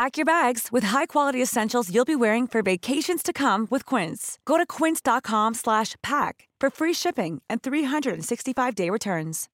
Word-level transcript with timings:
Pack 0.00 0.12
your 0.18 0.24
bags 0.36 0.62
with 0.74 0.84
high-quality 0.94 1.40
essentials 1.42 1.86
you'll 1.92 2.12
be 2.14 2.20
wearing 2.24 2.46
for 2.52 2.60
vacations 2.62 3.22
to 3.28 3.32
come 3.42 3.60
with 3.72 3.84
Quince. 3.90 4.22
Go 4.50 4.54
to 4.60 4.66
quince.com/pack 4.76 6.34
for 6.60 6.68
free 6.78 6.94
shipping 7.02 7.34
and 7.50 7.58
365-day 7.66 8.88
returns. 8.90 9.48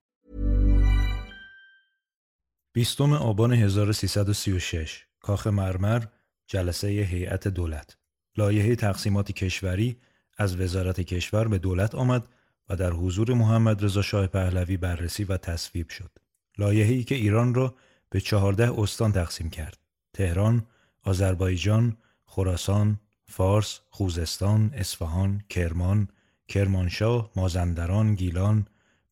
20 2.75 3.17
آبان 3.17 3.53
1336 3.53 5.07
کاخ 5.21 5.47
مرمر 5.47 6.03
جلسه 6.47 6.89
هیئت 6.89 7.49
دولت 7.49 7.97
لایحه 8.37 8.77
تقسیمات 8.77 9.33
کشوری 9.33 9.97
از 10.39 10.61
وزارت 10.61 11.01
کشور 11.01 11.49
به 11.49 11.59
دولت 11.59 11.95
آمد 11.95 12.29
و 12.69 12.77
در 12.77 12.91
حضور 12.91 13.35
محمد 13.35 13.85
رضا 13.85 14.03
شاه 14.03 14.27
پهلوی 14.27 14.77
بررسی 14.77 15.25
و 15.25 15.37
تصویب 15.37 15.89
شد. 15.89 16.11
لایحه‌ای 16.59 17.05
که 17.05 17.15
ایران 17.15 17.55
را 17.55 17.75
به 18.11 18.21
14 18.21 18.81
استان 18.81 19.13
تقسیم 19.13 19.51
کرد. 19.51 19.88
تهران، 20.19 20.67
آذربایجان، 21.05 21.97
خراسان، 22.25 23.01
فارس، 23.27 23.81
خوزستان، 23.91 24.71
اصفهان، 24.75 25.43
کرمان، 25.49 26.09
کرمانشاه، 26.49 27.31
مازندران، 27.37 28.15
گیلان، 28.15 28.67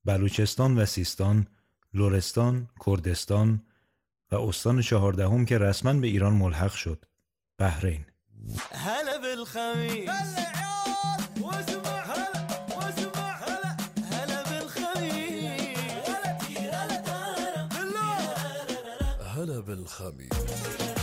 بلوچستان 0.05 0.79
و 0.79 0.87
سیستان، 0.87 1.47
لرستان، 1.95 2.69
کردستان 2.87 3.63
و 4.33 4.37
استان 4.37 4.81
چهاردهم 4.83 5.45
که 5.45 5.59
رسما 5.59 5.93
به 5.93 6.07
ایران 6.07 6.33
ملحق 6.33 6.75
شد. 6.75 7.05
بحرین. 7.59 8.05
هلا 8.73 9.19
بالخميس 19.61 20.96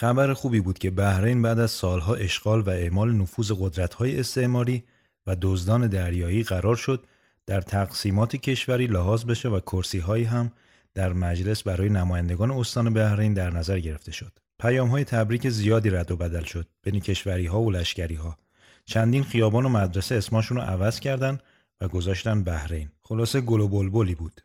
خبر 0.00 0.34
خوبی 0.34 0.60
بود 0.60 0.78
که 0.78 0.90
بحرین 0.90 1.42
بعد 1.42 1.58
از 1.58 1.70
سالها 1.70 2.14
اشغال 2.14 2.60
و 2.60 2.70
اعمال 2.70 3.12
نفوذ 3.12 3.52
قدرت‌های 3.60 4.20
استعماری 4.20 4.84
و 5.26 5.36
دزدان 5.42 5.86
دریایی 5.86 6.42
قرار 6.42 6.76
شد 6.76 7.06
در 7.46 7.60
تقسیمات 7.60 8.36
کشوری 8.36 8.86
لحاظ 8.86 9.24
بشه 9.24 9.48
و 9.48 9.60
کرسی 9.60 10.00
هم 10.24 10.52
در 10.94 11.12
مجلس 11.12 11.62
برای 11.62 11.88
نمایندگان 11.88 12.50
استان 12.50 12.94
بحرین 12.94 13.34
در 13.34 13.50
نظر 13.50 13.78
گرفته 13.78 14.12
شد. 14.12 14.32
پیام 14.58 14.88
های 14.88 15.04
تبریک 15.04 15.48
زیادی 15.48 15.90
رد 15.90 16.10
و 16.10 16.16
بدل 16.16 16.44
شد 16.44 16.66
بین 16.82 17.00
کشوری 17.00 17.46
ها 17.46 17.60
و 17.60 17.70
لشکری 17.70 18.14
ها. 18.14 18.38
چندین 18.84 19.24
خیابان 19.24 19.66
و 19.66 19.68
مدرسه 19.68 20.14
اسمشون 20.14 20.56
رو 20.56 20.62
عوض 20.62 21.00
کردن 21.00 21.38
و 21.80 21.88
گذاشتن 21.88 22.44
بحرین. 22.44 22.90
خلاصه 23.02 23.40
گل 23.40 23.60
و 23.60 23.68
بلبلی 23.68 24.14
بود. 24.14 24.40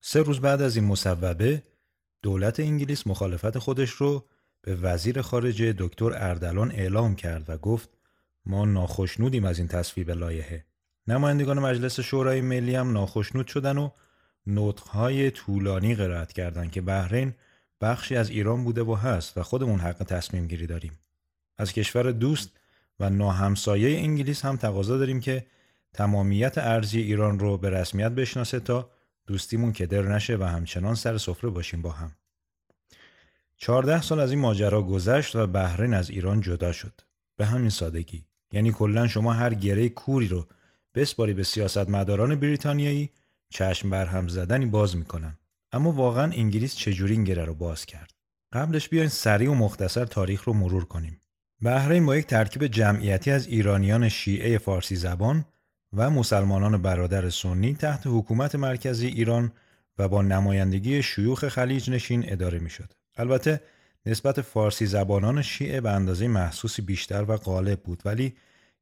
سه 0.00 0.22
روز 0.22 0.40
بعد 0.40 0.62
از 0.62 0.76
این 0.76 0.84
مصوبه 0.84 1.62
دولت 2.22 2.60
انگلیس 2.60 3.06
مخالفت 3.06 3.58
خودش 3.58 3.90
رو 3.90 4.24
به 4.62 4.76
وزیر 4.76 5.22
خارجه 5.22 5.74
دکتر 5.78 6.12
اردلان 6.12 6.70
اعلام 6.70 7.16
کرد 7.16 7.50
و 7.50 7.56
گفت 7.56 7.88
ما 8.46 8.64
ناخشنودیم 8.64 9.44
از 9.44 9.58
این 9.58 9.68
تصویب 9.68 10.10
لایحه. 10.10 10.64
نمایندگان 11.06 11.58
مجلس 11.58 12.00
شورای 12.00 12.40
ملی 12.40 12.74
هم 12.74 12.92
ناخشنود 12.92 13.46
شدن 13.46 13.78
و 13.78 13.90
نطقهای 14.46 15.30
طولانی 15.30 15.94
قرائت 15.94 16.32
کردند 16.32 16.70
که 16.70 16.80
بحرین 16.80 17.34
بخشی 17.80 18.16
از 18.16 18.30
ایران 18.30 18.64
بوده 18.64 18.82
و 18.82 18.94
هست 18.94 19.38
و 19.38 19.42
خودمون 19.42 19.80
حق 19.80 20.02
تصمیم 20.02 20.46
گیری 20.46 20.66
داریم. 20.66 20.98
از 21.58 21.72
کشور 21.72 22.12
دوست 22.12 22.50
و 23.00 23.10
ناهمسایه 23.10 23.98
انگلیس 23.98 24.44
هم 24.44 24.56
تقاضا 24.56 24.98
داریم 24.98 25.20
که 25.20 25.46
تمامیت 25.92 26.58
ارزی 26.58 27.00
ایران 27.00 27.38
رو 27.38 27.58
به 27.58 27.70
رسمیت 27.70 28.12
بشناسه 28.12 28.60
تا 28.60 28.90
دوستیمون 29.26 29.72
کدر 29.72 30.02
نشه 30.02 30.36
و 30.36 30.44
همچنان 30.44 30.94
سر 30.94 31.18
سفره 31.18 31.50
باشیم 31.50 31.82
با 31.82 31.90
هم. 31.90 32.12
چهارده 33.62 34.02
سال 34.02 34.20
از 34.20 34.30
این 34.30 34.40
ماجرا 34.40 34.82
گذشت 34.82 35.36
و 35.36 35.46
بحرین 35.46 35.94
از 35.94 36.10
ایران 36.10 36.40
جدا 36.40 36.72
شد. 36.72 37.00
به 37.36 37.46
همین 37.46 37.70
سادگی. 37.70 38.24
یعنی 38.52 38.72
کلا 38.72 39.08
شما 39.08 39.32
هر 39.32 39.54
گره 39.54 39.88
کوری 39.88 40.28
رو 40.28 40.46
بسپاری 40.94 41.34
به 41.34 41.42
سیاستمداران 41.42 42.34
بریتانیایی 42.34 43.10
چشم 43.48 43.90
بر 43.90 44.06
هم 44.06 44.28
زدنی 44.28 44.66
باز 44.66 44.96
می‌کنن. 44.96 45.38
اما 45.72 45.92
واقعا 45.92 46.32
انگلیس 46.32 46.74
چجوری 46.74 47.12
این 47.12 47.24
گره 47.24 47.44
رو 47.44 47.54
باز 47.54 47.86
کرد؟ 47.86 48.10
قبلش 48.52 48.88
بیاین 48.88 49.08
سریع 49.08 49.50
و 49.50 49.54
مختصر 49.54 50.04
تاریخ 50.04 50.44
رو 50.44 50.52
مرور 50.52 50.84
کنیم. 50.84 51.20
بحرین 51.62 52.06
با 52.06 52.16
یک 52.16 52.26
ترکیب 52.26 52.66
جمعیتی 52.66 53.30
از 53.30 53.46
ایرانیان 53.46 54.08
شیعه 54.08 54.58
فارسی 54.58 54.96
زبان 54.96 55.44
و 55.92 56.10
مسلمانان 56.10 56.82
برادر 56.82 57.30
سنی 57.30 57.74
تحت 57.74 58.02
حکومت 58.06 58.54
مرکزی 58.54 59.06
ایران 59.06 59.52
و 59.98 60.08
با 60.08 60.22
نمایندگی 60.22 61.02
شیوخ 61.02 61.48
خلیج 61.48 61.90
نشین 61.90 62.32
اداره 62.32 62.58
می‌شد. 62.58 62.92
البته 63.16 63.60
نسبت 64.06 64.40
فارسی 64.40 64.86
زبانان 64.86 65.42
شیعه 65.42 65.80
به 65.80 65.90
اندازه 65.90 66.28
محسوسی 66.28 66.82
بیشتر 66.82 67.24
و 67.28 67.36
غالب 67.36 67.80
بود 67.80 68.02
ولی 68.04 68.34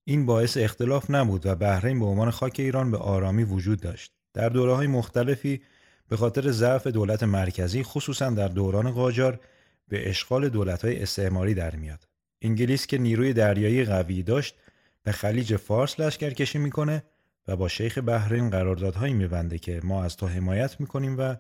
این 0.05 0.27
باعث 0.27 0.57
اختلاف 0.57 1.11
نبود 1.11 1.47
و 1.47 1.55
بحرین 1.55 1.99
به 1.99 2.05
عنوان 2.05 2.31
خاک 2.31 2.57
ایران 2.59 2.91
به 2.91 2.97
آرامی 2.99 3.45
وجود 3.45 3.81
داشت. 3.81 4.13
در 4.35 4.49
دوره 4.49 4.75
های 4.75 4.87
مختلفی 4.87 5.63
به 6.09 6.17
خاطر 6.17 6.51
ضعف 6.51 6.87
دولت 6.87 7.23
مرکزی 7.23 7.83
خصوصا 7.83 8.31
در 8.31 8.49
دوران 8.49 8.91
قاجار 8.91 9.41
به 9.89 10.11
اشغال 10.11 10.49
دولت 10.49 10.85
های 10.85 11.03
استعماری 11.03 11.55
در 11.55 11.77
میاد. 11.77 12.09
انگلیس 12.43 12.87
که 12.87 12.99
نیروی 12.99 13.33
دریایی 13.33 13.85
قوی 13.85 14.23
داشت 14.23 14.55
به 15.03 15.13
خلیج 15.13 15.57
فارس 15.57 16.01
لشکرکشی 16.01 16.59
می‌کنه 16.59 17.03
و 17.49 17.57
با 17.57 17.69
شیخ 17.69 17.99
بحرین 17.99 18.51
قراردادهایی 18.51 19.15
میبنده 19.15 19.59
که 19.59 19.81
ما 19.85 20.05
از 20.05 20.17
تو 20.17 20.27
حمایت 20.27 20.81
می‌کنیم 20.81 21.19
و 21.19 21.37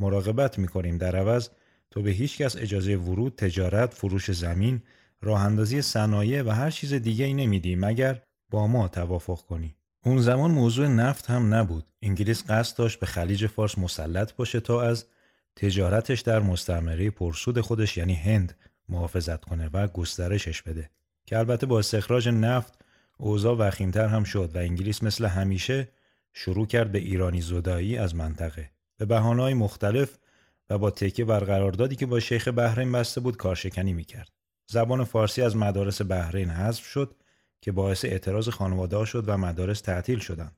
مراقبت 0.00 0.58
می‌کنیم 0.58 0.98
در 0.98 1.16
عوض 1.16 1.48
تو 1.92 2.02
به 2.02 2.10
هیچ 2.10 2.38
کس 2.38 2.56
اجازه 2.56 2.96
ورود، 2.96 3.34
تجارت، 3.36 3.94
فروش 3.94 4.30
زمین، 4.30 4.82
راه 5.22 5.40
اندازی 5.40 5.82
صنایع 5.82 6.42
و 6.42 6.50
هر 6.50 6.70
چیز 6.70 6.94
دیگه 6.94 7.24
ای 7.24 7.34
نمیدی 7.34 7.76
مگر 7.76 8.22
با 8.50 8.66
ما 8.66 8.88
توافق 8.88 9.40
کنی. 9.40 9.76
اون 10.04 10.18
زمان 10.18 10.50
موضوع 10.50 10.88
نفت 10.88 11.30
هم 11.30 11.54
نبود. 11.54 11.84
انگلیس 12.02 12.50
قصد 12.50 12.78
داشت 12.78 13.00
به 13.00 13.06
خلیج 13.06 13.46
فارس 13.46 13.78
مسلط 13.78 14.32
باشه 14.32 14.60
تا 14.60 14.82
از 14.82 15.06
تجارتش 15.56 16.20
در 16.20 16.40
مستعمره 16.40 17.10
پرسود 17.10 17.60
خودش 17.60 17.96
یعنی 17.96 18.14
هند 18.14 18.56
محافظت 18.88 19.44
کنه 19.44 19.70
و 19.72 19.88
گسترشش 19.88 20.62
بده. 20.62 20.90
که 21.26 21.38
البته 21.38 21.66
با 21.66 21.78
استخراج 21.78 22.28
نفت 22.28 22.78
اوضاع 23.18 23.56
وخیمتر 23.56 24.06
هم 24.06 24.24
شد 24.24 24.50
و 24.54 24.58
انگلیس 24.58 25.02
مثل 25.02 25.24
همیشه 25.24 25.88
شروع 26.32 26.66
کرد 26.66 26.92
به 26.92 26.98
ایرانی 26.98 27.40
زدایی 27.40 27.98
از 27.98 28.14
منطقه 28.14 28.70
به 28.98 29.04
بهانه‌های 29.04 29.54
مختلف 29.54 30.18
و 30.70 30.78
با 30.78 30.90
تکیه 30.90 31.24
بر 31.24 31.40
قراردادی 31.40 31.96
که 31.96 32.06
با 32.06 32.20
شیخ 32.20 32.48
بحرین 32.48 32.92
بسته 32.92 33.20
بود 33.20 33.36
کارشکنی 33.36 33.92
می‌کرد. 33.92 34.32
زبان 34.66 35.04
فارسی 35.04 35.42
از 35.42 35.56
مدارس 35.56 36.02
بحرین 36.02 36.50
حذف 36.50 36.84
شد 36.84 37.14
که 37.60 37.72
باعث 37.72 38.04
اعتراض 38.04 38.48
خانواده 38.48 39.04
شد 39.04 39.24
و 39.26 39.36
مدارس 39.36 39.80
تعطیل 39.80 40.18
شدند. 40.18 40.56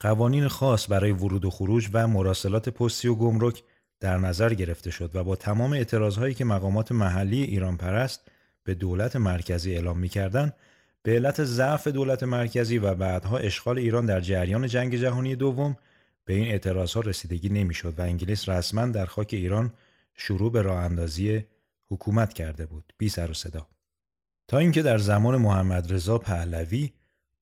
قوانین 0.00 0.48
خاص 0.48 0.90
برای 0.90 1.12
ورود 1.12 1.44
و 1.44 1.50
خروج 1.50 1.88
و 1.92 2.08
مراسلات 2.08 2.68
پستی 2.68 3.08
و 3.08 3.14
گمرک 3.14 3.62
در 4.00 4.18
نظر 4.18 4.54
گرفته 4.54 4.90
شد 4.90 5.10
و 5.16 5.24
با 5.24 5.36
تمام 5.36 5.72
اعتراضهایی 5.72 6.34
که 6.34 6.44
مقامات 6.44 6.92
محلی 6.92 7.42
ایران 7.42 7.76
پرست 7.76 8.28
به 8.64 8.74
دولت 8.74 9.16
مرکزی 9.16 9.74
اعلام 9.74 9.98
می‌کردند 9.98 10.54
به 11.02 11.12
علت 11.12 11.44
ضعف 11.44 11.88
دولت 11.88 12.22
مرکزی 12.22 12.78
و 12.78 12.94
بعدها 12.94 13.38
اشغال 13.38 13.78
ایران 13.78 14.06
در 14.06 14.20
جریان 14.20 14.66
جنگ 14.66 14.96
جهانی 14.96 15.36
دوم 15.36 15.76
به 16.24 16.34
این 16.34 16.48
اعتراضها 16.48 17.00
رسیدگی 17.00 17.48
نمی‌شد 17.48 17.98
و 17.98 18.02
انگلیس 18.02 18.48
رسما 18.48 18.86
در 18.86 19.06
خاک 19.06 19.28
ایران 19.32 19.72
شروع 20.14 20.52
به 20.52 20.62
راه 20.62 20.78
اندازی 20.78 21.44
حکومت 21.90 22.32
کرده 22.32 22.66
بود. 22.66 22.92
بی 22.98 23.08
سر 23.08 23.30
و 23.30 23.34
صدا. 23.34 23.66
تا 24.48 24.58
اینکه 24.58 24.82
در 24.82 24.98
زمان 24.98 25.36
محمد 25.36 25.92
رضا 25.92 26.18
پهلوی 26.18 26.92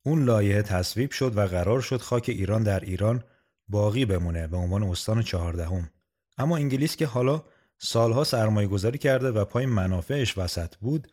اون 0.03 0.25
لایحه 0.25 0.63
تصویب 0.63 1.11
شد 1.11 1.37
و 1.37 1.47
قرار 1.47 1.81
شد 1.81 2.01
خاک 2.01 2.29
ایران 2.29 2.63
در 2.63 2.81
ایران 2.81 3.25
باقی 3.69 4.05
بمونه 4.05 4.47
به 4.47 4.57
عنوان 4.57 4.83
استان 4.83 5.23
چهاردهم. 5.23 5.91
اما 6.39 6.57
انگلیس 6.57 6.97
که 6.97 7.07
حالا 7.07 7.45
سالها 7.79 8.25
سرمایه 8.25 8.69
گذاری 8.69 8.99
کرده 8.99 9.31
و 9.31 9.45
پای 9.45 9.67
منافعش 9.67 10.39
وسط 10.39 10.77
بود 10.77 11.09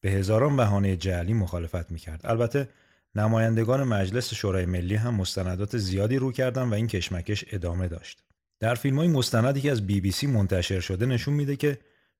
به 0.00 0.10
هزاران 0.10 0.56
بهانه 0.56 0.96
جعلی 0.96 1.32
مخالفت 1.32 1.90
می‌کرد. 1.90 2.20
البته 2.24 2.68
نمایندگان 3.16 3.82
مجلس 3.82 4.34
شورای 4.34 4.66
ملی 4.66 4.94
هم 4.94 5.14
مستندات 5.14 5.78
زیادی 5.78 6.16
رو 6.16 6.32
کردن 6.32 6.62
و 6.62 6.74
این 6.74 6.86
کشمکش 6.86 7.44
ادامه 7.52 7.88
داشت. 7.88 8.22
در 8.60 8.74
فیلم 8.74 8.98
های 8.98 9.08
مستندی 9.08 9.60
که 9.60 9.70
از 9.70 9.86
بی 9.86 10.00
بی 10.00 10.10
سی 10.10 10.26
منتشر 10.26 10.80
شده 10.80 11.06
نشون 11.06 11.34
میده 11.34 11.56
که 11.56 11.78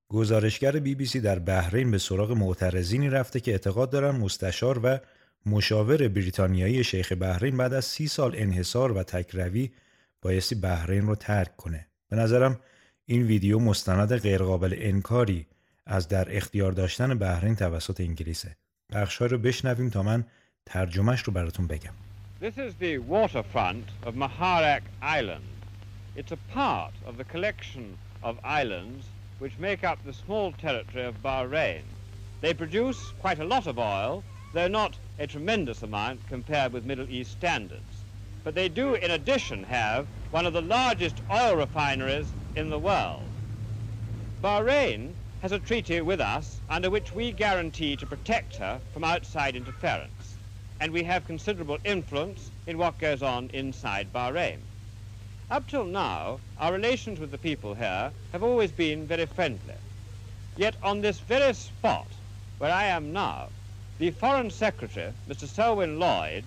گزارشگر 0.08 0.72
بی 0.72 0.94
بی 0.94 1.06
سی 1.06 1.20
در 1.20 1.38
بحرین 1.38 1.90
به 1.90 1.98
سراغ 1.98 2.32
معترضینی 2.32 3.08
رفته 3.08 3.40
که 3.40 3.50
اعتقاد 3.50 3.90
دارن 3.90 4.16
مستشار 4.16 4.80
و 4.82 4.98
مشاور 5.46 6.08
بریتانیایی 6.08 6.84
شیخ 6.84 7.12
بحرین 7.12 7.56
بعد 7.56 7.74
از 7.74 7.84
سی 7.84 8.08
سال 8.08 8.32
انحصار 8.36 8.92
و 8.92 9.02
تکروی 9.02 9.70
بایستی 10.22 10.54
بحرین 10.54 11.06
رو 11.06 11.14
ترک 11.14 11.56
کنه. 11.56 11.86
به 12.08 12.16
نظرم 12.16 12.60
این 13.06 13.22
ویدیو 13.22 13.58
مستند 13.58 14.16
غیرقابل 14.16 14.74
انکاری 14.78 15.46
از 15.86 16.08
در 16.08 16.36
اختیار 16.36 16.72
داشتن 16.72 17.18
بحرین 17.18 17.56
توسط 17.56 18.00
انگلیسه. 18.00 18.56
بخشها 18.92 19.26
رو 19.26 19.38
بشنویم 19.38 19.90
تا 19.90 20.02
من 20.02 20.24
ترجمهش 20.71 21.21
رو 21.21 21.33
براتون 21.33 21.67
بگم 21.67 21.93
This 22.41 22.57
is 22.57 22.75
the 22.75 22.99
waterfront 22.99 23.85
of 24.03 24.13
Maharak 24.13 24.83
Island. 25.01 25.49
It's 26.15 26.31
a 26.31 26.37
part 26.53 26.93
of 27.07 27.17
the 27.17 27.23
collection 27.23 27.97
of 28.23 28.37
islands 28.43 29.05
which 29.39 29.57
make 29.57 29.83
up 29.83 29.97
the 30.05 30.13
small 30.13 30.51
territory 30.51 31.05
of 31.05 31.23
Bahrain. 31.23 31.81
They 32.41 32.53
produce 32.53 32.99
quite 33.19 33.39
a 33.39 33.45
lot 33.53 33.65
of 33.65 33.79
oil, 33.79 34.23
though 34.53 34.67
not 34.67 34.97
a 35.17 35.25
tremendous 35.25 35.81
amount 35.81 36.27
compared 36.27 36.71
with 36.71 36.85
Middle 36.85 37.09
East 37.09 37.31
standards. 37.31 37.93
But 38.43 38.53
they 38.53 38.69
do, 38.69 38.93
in 38.93 39.11
addition, 39.11 39.63
have 39.63 40.05
one 40.29 40.45
of 40.45 40.53
the 40.53 40.61
largest 40.61 41.17
oil 41.31 41.55
refineries 41.55 42.31
in 42.55 42.69
the 42.69 42.79
world. 42.89 43.23
Bahrain 44.43 45.13
has 45.41 45.51
a 45.51 45.59
treaty 45.59 45.99
with 46.01 46.21
us 46.21 46.61
under 46.69 46.91
which 46.91 47.11
we 47.11 47.31
guarantee 47.31 47.95
to 47.95 48.05
protect 48.05 48.57
her 48.57 48.79
from 48.93 49.03
outside 49.03 49.55
interference 49.55 50.22
and 50.80 50.92
we 50.92 51.02
have 51.02 51.26
considerable 51.26 51.78
influence 51.84 52.50
in 52.66 52.78
what 52.78 52.98
goes 52.98 53.22
on 53.22 53.48
inside 53.52 54.12
Bahrain. 54.12 54.58
Up 55.50 55.68
till 55.68 55.84
now, 55.84 56.40
our 56.58 56.72
relations 56.72 57.20
with 57.20 57.30
the 57.30 57.38
people 57.38 57.74
here 57.74 58.10
have 58.32 58.42
always 58.42 58.72
been 58.72 59.06
very 59.06 59.26
friendly. 59.26 59.74
Yet 60.56 60.76
on 60.82 61.00
this 61.00 61.20
very 61.20 61.52
spot 61.54 62.06
where 62.58 62.72
I 62.72 62.84
am 62.84 63.12
now, 63.12 63.48
the 63.98 64.10
Foreign 64.10 64.50
Secretary, 64.50 65.12
Mr. 65.28 65.46
Selwyn 65.46 65.98
Lloyd, 65.98 66.44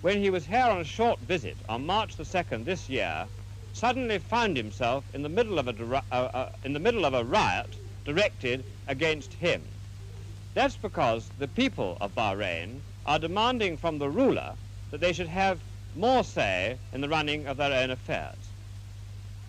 when 0.00 0.22
he 0.22 0.30
was 0.30 0.46
here 0.46 0.64
on 0.64 0.80
a 0.80 0.84
short 0.84 1.18
visit 1.20 1.56
on 1.68 1.86
March 1.86 2.16
the 2.16 2.22
2nd 2.22 2.64
this 2.64 2.88
year, 2.88 3.26
suddenly 3.72 4.18
found 4.18 4.56
himself 4.56 5.04
in 5.14 5.22
the 5.22 5.28
middle 5.28 5.58
of 5.58 5.68
a, 5.68 6.02
uh, 6.10 6.14
uh, 6.14 6.48
in 6.64 6.72
the 6.72 6.80
middle 6.80 7.04
of 7.04 7.14
a 7.14 7.24
riot 7.24 7.76
directed 8.04 8.64
against 8.86 9.32
him. 9.34 9.62
That's 10.54 10.76
because 10.76 11.30
the 11.38 11.48
people 11.48 11.96
of 12.00 12.14
Bahrain 12.14 12.80
are 13.08 13.18
demanding 13.18 13.74
from 13.74 13.98
the 13.98 14.10
ruler 14.10 14.52
that 14.90 15.00
they 15.00 15.14
should 15.14 15.28
have 15.28 15.58
more 15.96 16.22
say 16.22 16.76
in 16.92 17.00
the 17.00 17.08
running 17.08 17.46
of 17.46 17.56
their 17.56 17.72
own 17.72 17.90
affairs. 17.90 18.36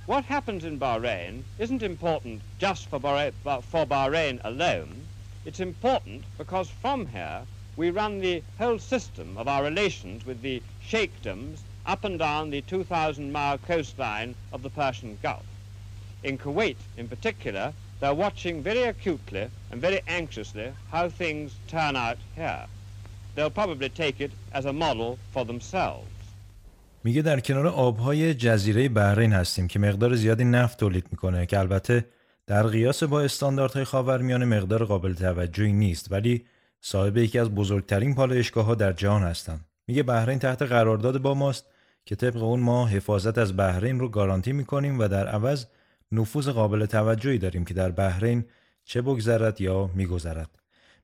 What 0.05 0.23
happens 0.23 0.63
in 0.63 0.79
Bahrain 0.79 1.43
isn't 1.57 1.83
important 1.83 2.41
just 2.57 2.87
for 2.87 3.01
Bahrain, 3.01 3.33
for 3.43 3.85
Bahrain 3.85 4.39
alone. 4.45 5.05
It's 5.43 5.59
important 5.59 6.23
because 6.37 6.69
from 6.69 7.07
here 7.07 7.41
we 7.75 7.89
run 7.89 8.19
the 8.19 8.41
whole 8.57 8.79
system 8.79 9.37
of 9.37 9.49
our 9.49 9.65
relations 9.65 10.25
with 10.25 10.41
the 10.41 10.63
sheikdoms 10.81 11.61
up 11.85 12.05
and 12.05 12.17
down 12.17 12.51
the 12.51 12.61
2,000 12.61 13.29
mile 13.29 13.57
coastline 13.57 14.35
of 14.53 14.63
the 14.63 14.69
Persian 14.69 15.17
Gulf. 15.21 15.43
In 16.23 16.37
Kuwait, 16.37 16.77
in 16.95 17.09
particular, 17.09 17.73
they're 17.99 18.13
watching 18.13 18.63
very 18.63 18.83
acutely 18.83 19.49
and 19.69 19.81
very 19.81 19.99
anxiously 20.07 20.71
how 20.91 21.09
things 21.09 21.57
turn 21.67 21.97
out 21.97 22.19
here. 22.35 22.65
They'll 23.35 23.57
probably 23.61 23.89
take 23.89 24.17
it 24.25 24.31
as 24.53 24.65
a 24.65 24.73
model 24.73 25.17
for 25.33 25.45
themselves. 25.45 26.19
میگه 27.03 27.21
در 27.21 27.39
کنار 27.39 27.67
آبهای 27.67 28.33
جزیره 28.33 28.89
بحرین 28.89 29.33
هستیم 29.33 29.67
که 29.67 29.79
مقدار 29.79 30.15
زیادی 30.15 30.45
نفت 30.45 30.79
تولید 30.79 31.05
می‌کنه 31.11 31.45
که 31.45 31.59
البته 31.59 32.05
در 32.47 32.63
قیاس 32.67 33.03
با 33.03 33.21
استانداردهای 33.21 33.85
خاورمیانه 33.85 34.45
مقدار 34.45 34.85
قابل 34.85 35.13
توجهی 35.13 35.73
نیست 35.73 36.11
ولی 36.11 36.45
صاحب 36.81 37.17
یکی 37.17 37.39
از 37.39 37.49
بزرگترین 37.49 38.15
پالایشگاه 38.15 38.65
ها 38.65 38.75
در 38.75 38.93
جهان 38.93 39.23
هستند. 39.23 39.65
میگه 39.87 40.03
بحرین 40.03 40.39
تحت 40.39 40.61
قرارداد 40.61 41.21
با 41.21 41.33
ماست 41.33 41.65
که 42.05 42.15
طبق 42.15 42.43
اون 42.43 42.59
ما 42.59 42.87
حفاظت 42.87 43.37
از 43.37 43.57
بحرین 43.57 43.99
رو 43.99 44.09
گارانتی 44.09 44.53
می‌کنیم 44.53 44.99
و 44.99 45.07
در 45.07 45.27
عوض 45.27 45.65
نفوذ 46.11 46.49
قابل 46.49 46.85
توجهی 46.85 47.37
داریم 47.37 47.65
که 47.65 47.73
در 47.73 47.91
بحرین 47.91 48.45
چه 48.85 49.01
بگذرد 49.01 49.61
یا 49.61 49.89
میگذرد. 49.95 50.58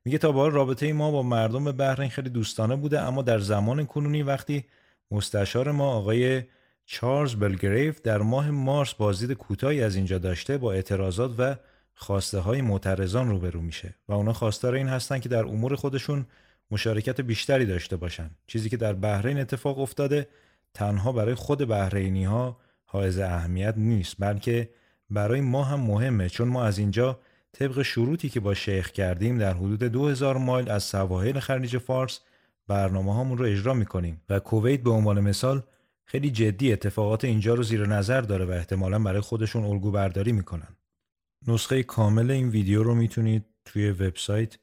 میگه 0.05 0.17
تا 0.17 0.31
به 0.31 0.49
رابطه 0.49 0.93
ما 0.93 1.11
با 1.11 1.23
مردم 1.23 1.71
بحرین 1.71 2.09
خیلی 2.09 2.29
دوستانه 2.29 2.75
بوده 2.75 3.01
اما 3.01 3.21
در 3.21 3.39
زمان 3.39 3.85
کنونی 3.85 4.23
وقتی 4.23 4.65
مستشار 5.11 5.71
ما 5.71 5.91
آقای 5.91 6.43
چارلز 6.85 7.35
بلگریف 7.35 8.01
در 8.01 8.17
ماه 8.17 8.51
مارس 8.51 8.93
بازدید 8.93 9.37
کوتاهی 9.37 9.83
از 9.83 9.95
اینجا 9.95 10.17
داشته 10.17 10.57
با 10.57 10.73
اعتراضات 10.73 11.35
و 11.37 11.55
خواسته 11.95 12.39
های 12.39 12.61
معترضان 12.61 13.29
روبرو 13.29 13.61
میشه 13.61 13.95
و 14.07 14.13
اونا 14.13 14.33
خواستار 14.33 14.73
این 14.73 14.87
هستن 14.87 15.19
که 15.19 15.29
در 15.29 15.45
امور 15.45 15.75
خودشون 15.75 16.25
مشارکت 16.71 17.21
بیشتری 17.21 17.65
داشته 17.65 17.95
باشن. 17.95 18.29
چیزی 18.47 18.69
که 18.69 18.77
در 18.77 18.93
بحرین 18.93 19.39
اتفاق 19.39 19.79
افتاده 19.79 20.27
تنها 20.73 21.11
برای 21.11 21.35
خود 21.35 21.67
بحرینی 21.67 22.23
ها 22.23 22.57
حائز 22.85 23.19
اهمیت 23.19 23.73
نیست 23.77 24.15
بلکه 24.19 24.69
برای 25.09 25.41
ما 25.41 25.63
هم 25.63 25.79
مهمه 25.79 26.29
چون 26.29 26.47
ما 26.47 26.63
از 26.63 26.77
اینجا 26.77 27.19
طبق 27.59 27.81
شروطی 27.81 28.29
که 28.29 28.39
با 28.39 28.53
شیخ 28.53 28.91
کردیم 28.91 29.37
در 29.37 29.53
حدود 29.53 29.83
2000 29.83 30.37
مایل 30.37 30.69
از 30.69 30.83
سواحل 30.83 31.39
خلیج 31.39 31.77
فارس 31.77 32.19
برنامه 32.67 33.13
هامون 33.13 33.37
رو 33.37 33.45
اجرا 33.45 33.73
می‌کنیم 33.73 34.21
و 34.29 34.39
کویت 34.39 34.81
به 34.81 34.89
عنوان 34.89 35.19
مثال 35.19 35.63
خیلی 36.05 36.31
جدی 36.31 36.73
اتفاقات 36.73 37.25
اینجا 37.25 37.53
رو 37.53 37.63
زیر 37.63 37.85
نظر 37.85 38.21
داره 38.21 38.45
و 38.45 38.51
احتمالا 38.51 38.99
برای 38.99 39.21
خودشون 39.21 39.63
الگو 39.63 39.91
برداری 39.91 40.31
می‌کنن. 40.31 40.75
نسخه 41.47 41.83
کامل 41.83 42.31
این 42.31 42.49
ویدیو 42.49 42.83
رو 42.83 42.95
می‌تونید 42.95 43.45
توی 43.65 43.91
وبسایت 43.91 44.57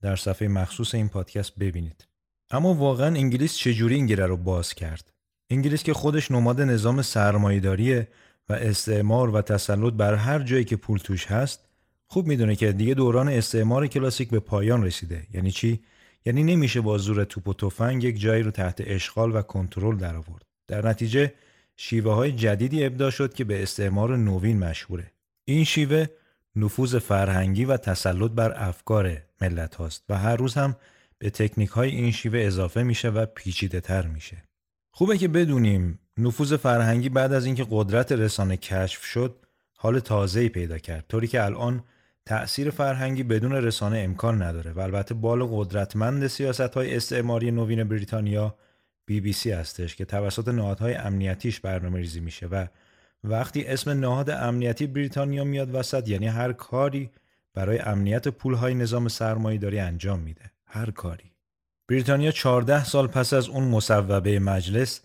در 0.00 0.16
صفحه 0.16 0.48
مخصوص 0.48 0.94
این 0.94 1.08
پادکست 1.08 1.58
ببینید. 1.58 2.08
اما 2.50 2.74
واقعا 2.74 3.06
انگلیس 3.06 3.56
چجوری 3.56 3.94
این 3.94 4.06
گره 4.06 4.26
رو 4.26 4.36
باز 4.36 4.74
کرد؟ 4.74 5.12
انگلیس 5.50 5.82
که 5.82 5.94
خودش 5.94 6.30
نماد 6.30 6.60
نظام 6.60 7.02
سرمایه‌داری 7.02 8.00
و 8.48 8.52
استعمار 8.52 9.30
و 9.30 9.42
تسلط 9.42 9.92
بر 9.92 10.14
هر 10.14 10.38
جایی 10.38 10.64
که 10.64 10.76
پول 10.76 10.98
توش 10.98 11.26
هست 11.26 11.63
خوب 12.14 12.26
می‌دونه 12.26 12.56
که 12.56 12.72
دیگه 12.72 12.94
دوران 12.94 13.28
استعمار 13.28 13.86
کلاسیک 13.86 14.30
به 14.30 14.40
پایان 14.40 14.84
رسیده. 14.84 15.26
یعنی 15.34 15.50
چی؟ 15.50 15.80
یعنی 16.26 16.44
نمیشه 16.44 16.80
با 16.80 16.98
زور 16.98 17.24
توپ 17.24 17.48
و 17.48 17.54
تفنگ 17.54 18.04
یک 18.04 18.20
جایی 18.20 18.42
رو 18.42 18.50
تحت 18.50 18.82
اشغال 18.86 19.36
و 19.36 19.42
کنترل 19.42 19.96
در 19.96 20.16
آورد 20.16 20.44
در 20.68 20.88
نتیجه 20.88 21.32
شیوه 21.76 22.12
های 22.12 22.32
جدیدی 22.32 22.84
ابدا 22.84 23.10
شد 23.10 23.34
که 23.34 23.44
به 23.44 23.62
استعمار 23.62 24.16
نوین 24.16 24.58
مشهوره. 24.58 25.12
این 25.44 25.64
شیوه 25.64 26.06
نفوذ 26.56 26.96
فرهنگی 26.96 27.64
و 27.64 27.76
تسلط 27.76 28.30
بر 28.30 28.52
افکار 28.68 29.16
ملت 29.40 29.74
هاست 29.74 30.04
و 30.08 30.18
هر 30.18 30.36
روز 30.36 30.54
هم 30.54 30.76
به 31.18 31.30
تکنیک 31.30 31.70
های 31.70 31.90
این 31.90 32.10
شیوه 32.10 32.38
اضافه 32.38 32.82
میشه 32.82 33.08
و 33.08 33.26
پیچیده 33.26 33.80
تر 33.80 34.06
میشه. 34.06 34.44
خوبه 34.90 35.18
که 35.18 35.28
بدونیم 35.28 35.98
نفوذ 36.18 36.54
فرهنگی 36.54 37.08
بعد 37.08 37.32
از 37.32 37.46
اینکه 37.46 37.66
قدرت 37.70 38.12
رسانه 38.12 38.56
کشف 38.56 39.04
شد 39.04 39.36
حال 39.76 39.98
تازه‌ای 39.98 40.48
پیدا 40.48 40.78
کرد. 40.78 41.04
طوری 41.08 41.26
که 41.26 41.44
الان 41.44 41.84
تأثیر 42.26 42.70
فرهنگی 42.70 43.22
بدون 43.22 43.52
رسانه 43.52 43.98
امکان 43.98 44.42
نداره 44.42 44.72
و 44.72 44.80
البته 44.80 45.14
بال 45.14 45.44
قدرتمند 45.50 46.26
سیاست 46.26 46.60
های 46.60 46.96
استعماری 46.96 47.50
نوین 47.50 47.84
بریتانیا 47.84 48.54
بی 49.06 49.20
بی 49.20 49.32
سی 49.32 49.50
هستش 49.50 49.96
که 49.96 50.04
توسط 50.04 50.48
نهادهای 50.48 50.94
امنیتیش 50.94 51.60
برنامه 51.60 51.98
ریزی 51.98 52.20
میشه 52.20 52.46
و 52.46 52.66
وقتی 53.24 53.64
اسم 53.64 53.90
نهاد 53.90 54.30
امنیتی 54.30 54.86
بریتانیا 54.86 55.44
میاد 55.44 55.74
وسط 55.74 56.08
یعنی 56.08 56.26
هر 56.26 56.52
کاری 56.52 57.10
برای 57.54 57.78
امنیت 57.78 58.28
پولهای 58.28 58.74
نظام 58.74 59.08
سرمایه 59.08 59.58
داری 59.58 59.78
انجام 59.78 60.20
میده. 60.20 60.50
هر 60.66 60.90
کاری. 60.90 61.32
بریتانیا 61.88 62.30
14 62.30 62.84
سال 62.84 63.06
پس 63.06 63.32
از 63.32 63.48
اون 63.48 63.64
مصوبه 63.64 64.38
مجلس 64.38 65.00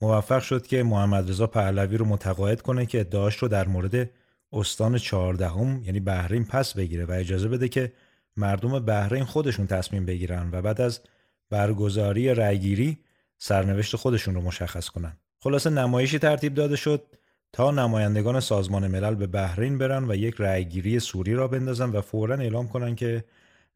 موفق 0.00 0.42
شد 0.42 0.66
که 0.66 0.82
محمد 0.82 1.30
رضا 1.30 1.46
پهلوی 1.46 1.96
رو 1.96 2.04
متقاعد 2.04 2.62
کنه 2.62 2.86
که 2.86 3.00
ادعاش 3.00 3.36
رو 3.36 3.48
در 3.48 3.68
مورد 3.68 4.10
استان 4.52 4.98
چهاردهم 4.98 5.82
یعنی 5.84 6.00
بحرین 6.00 6.44
پس 6.44 6.74
بگیره 6.74 7.04
و 7.04 7.12
اجازه 7.12 7.48
بده 7.48 7.68
که 7.68 7.92
مردم 8.36 8.78
بحرین 8.78 9.24
خودشون 9.24 9.66
تصمیم 9.66 10.06
بگیرن 10.06 10.48
و 10.52 10.62
بعد 10.62 10.80
از 10.80 11.00
برگزاری 11.50 12.34
رأیگیری 12.34 12.98
سرنوشت 13.38 13.96
خودشون 13.96 14.34
رو 14.34 14.40
مشخص 14.40 14.88
کنن. 14.88 15.16
خلاصه 15.40 15.70
نمایشی 15.70 16.18
ترتیب 16.18 16.54
داده 16.54 16.76
شد 16.76 17.02
تا 17.52 17.70
نمایندگان 17.70 18.40
سازمان 18.40 18.86
ملل 18.86 19.14
به 19.14 19.26
بحرین 19.26 19.78
برن 19.78 20.10
و 20.10 20.14
یک 20.14 20.34
رأیگیری 20.38 21.00
سوری 21.00 21.34
را 21.34 21.48
بندازن 21.48 21.90
و 21.90 22.00
فورا 22.00 22.34
اعلام 22.34 22.68
کنن 22.68 22.94
که 22.94 23.24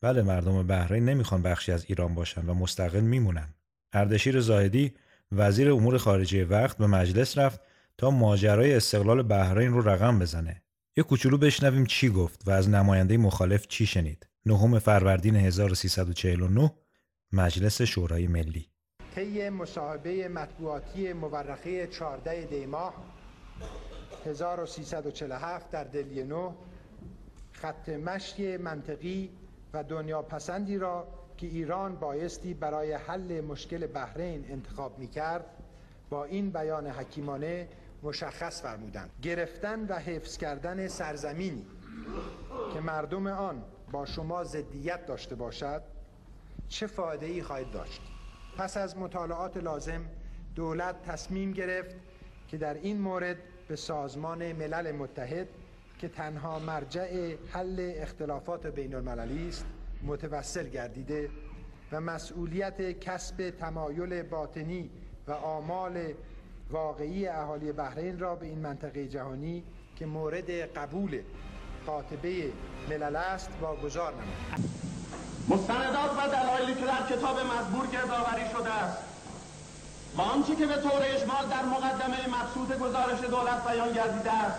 بله 0.00 0.22
مردم 0.22 0.66
بحرین 0.66 1.04
نمی‌خوان 1.04 1.42
بخشی 1.42 1.72
از 1.72 1.84
ایران 1.88 2.14
باشن 2.14 2.46
و 2.46 2.54
مستقل 2.54 3.00
میمونن. 3.00 3.48
اردشیر 3.92 4.40
زاهدی 4.40 4.92
وزیر 5.32 5.70
امور 5.70 5.98
خارجه 5.98 6.44
وقت 6.44 6.78
به 6.78 6.86
مجلس 6.86 7.38
رفت 7.38 7.60
تا 7.98 8.10
ماجرای 8.10 8.74
استقلال 8.74 9.22
بحرین 9.22 9.72
رو 9.72 9.88
رقم 9.88 10.18
بزنه. 10.18 10.62
یه 10.96 11.04
کوچولو 11.04 11.38
بشنویم 11.38 11.86
چی 11.86 12.08
گفت 12.08 12.48
و 12.48 12.50
از 12.50 12.68
نماینده 12.68 13.16
مخالف 13.16 13.66
چی 13.66 13.86
شنید. 13.86 14.26
نهم 14.46 14.78
فروردین 14.78 15.36
1349 15.36 16.72
مجلس 17.32 17.82
شورای 17.82 18.26
ملی 18.26 18.68
طی 19.14 19.48
مصاحبه 19.48 20.28
مطبوعاتی 20.28 21.12
مورخه 21.12 21.86
14 21.86 22.46
دیماه 22.46 22.94
1347 24.26 25.70
در 25.70 25.84
دلی 25.84 26.22
نو 26.22 26.52
خط 27.52 27.88
مشی 27.88 28.56
منطقی 28.56 29.30
و 29.74 29.84
دنیا 29.84 30.22
پسندی 30.22 30.78
را 30.78 31.06
که 31.36 31.46
ایران 31.46 31.96
بایستی 31.96 32.54
برای 32.54 32.92
حل 32.92 33.40
مشکل 33.40 33.86
بحرین 33.86 34.44
انتخاب 34.50 34.98
می 34.98 35.08
کرد 35.08 35.44
با 36.10 36.24
این 36.24 36.50
بیان 36.50 36.86
حکیمانه 36.86 37.68
مشخص 38.02 38.62
فرمودند. 38.62 39.10
گرفتن 39.22 39.86
و 39.86 39.94
حفظ 39.98 40.36
کردن 40.36 40.88
سرزمینی 40.88 41.66
که 42.74 42.80
مردم 42.80 43.26
آن 43.26 43.64
با 43.92 44.06
شما 44.06 44.44
ضدیت 44.44 45.06
داشته 45.06 45.34
باشد 45.34 45.82
چه 46.68 46.86
فایده 46.86 47.26
ای 47.26 47.42
خواهید 47.42 47.70
داشت؟ 47.70 48.02
پس 48.56 48.76
از 48.76 48.96
مطالعات 48.96 49.56
لازم 49.56 50.04
دولت 50.54 51.02
تصمیم 51.02 51.52
گرفت 51.52 51.96
که 52.48 52.56
در 52.56 52.74
این 52.74 53.00
مورد 53.00 53.36
به 53.68 53.76
سازمان 53.76 54.52
ملل 54.52 54.92
متحد 54.92 55.48
که 55.98 56.08
تنها 56.08 56.58
مرجع 56.58 57.36
حل 57.52 57.92
اختلافات 57.96 58.66
بین 58.66 58.94
المللی 58.94 59.48
است 59.48 59.66
متوسل 60.02 60.68
گردیده 60.68 61.30
و 61.92 62.00
مسئولیت 62.00 63.00
کسب 63.00 63.50
تمایل 63.50 64.22
باطنی 64.22 64.90
و 65.26 65.32
آمال 65.32 66.14
واقعی 66.72 67.28
اهالی 67.28 67.72
بحرین 67.72 68.18
را 68.18 68.34
به 68.34 68.46
این 68.46 68.58
منطقه 68.58 69.08
جهانی 69.08 69.62
که 69.96 70.06
مورد 70.06 70.50
قبول 70.50 71.20
قاطبه 71.86 72.52
ملل 72.90 73.16
است 73.16 73.48
واگذار 73.60 74.12
نمود 74.12 74.70
مستندات 75.48 76.10
و 76.10 76.28
دلایلی 76.28 76.74
که 76.74 76.86
در 76.86 77.16
کتاب 77.16 77.40
مزبور 77.40 77.86
گردآوری 77.86 78.50
شده 78.52 78.72
است. 78.72 78.98
و 80.16 80.20
آنچه 80.20 80.56
که 80.56 80.66
به 80.66 80.76
طور 80.76 81.00
اجمال 81.02 81.46
در 81.50 81.64
مقدمه 81.64 82.28
مقصود 82.28 82.78
گزارش 82.78 83.20
دولت 83.20 83.68
بیان 83.68 83.92
گردیده 83.92 84.32
است. 84.32 84.58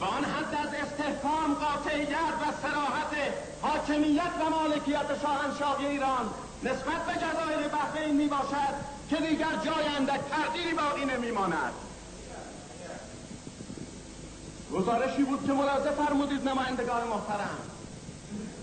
و 0.00 0.04
آن 0.04 0.24
حد 0.24 0.54
از 0.54 0.74
استحکام 0.74 1.54
قاطعیت 1.54 2.32
و 2.42 2.52
سراحت 2.62 3.32
حاکمیت 3.62 4.32
و 4.46 4.50
مالکیت 4.50 5.20
شاهنشاهی 5.22 5.86
ایران 5.86 6.30
نسبت 6.64 7.06
به 7.06 7.12
جزایر 7.12 7.68
بحرین 7.68 8.16
می 8.16 8.26
باشد 8.26 8.74
که 9.10 9.16
دیگر 9.16 9.56
جای 9.64 9.86
اندک 9.96 10.20
تغییری 10.30 10.74
باقی 10.74 11.04
نمیماند 11.04 11.72
گزارشی 14.72 15.22
بود 15.22 15.46
که 15.46 15.52
ملاحظه 15.52 15.90
فرمودید 15.90 16.48
نمایندگان 16.48 17.08
محترم. 17.08 17.58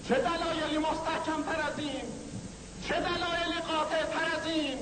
چه 0.08 0.16
دلایلی 0.16 0.78
مستحکم 0.78 1.44
تر 1.44 1.62
از 1.62 1.80
این؟ 1.80 2.02
چه 2.88 2.94
دلایلی 2.94 3.60
قاطع 3.68 4.04
تر 4.06 4.40
از 4.40 4.46
این؟ 4.46 4.78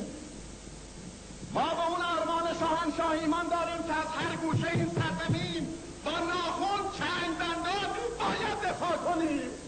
ما 1.53 1.69
به 1.69 1.87
اون 1.89 2.01
آرمان 2.01 2.43
شاهنشاه 2.59 3.11
ایمان 3.11 3.47
داریم 3.47 3.83
که 3.87 3.93
از 3.93 4.07
هر 4.17 4.35
گوشه 4.35 4.69
این 4.73 4.91
سرزمین 4.95 5.67
با 6.05 6.11
ناخون 6.11 6.91
چند 6.97 7.37
دندان 7.39 7.91
باید 8.19 8.73
دفاع 8.73 8.97
کنیم. 8.97 9.66